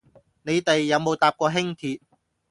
[0.41, 1.99] 你哋有冇搭過輕鐵